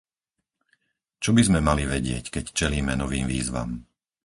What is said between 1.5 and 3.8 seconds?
mali vedieť, keď čelíme novým výzvam?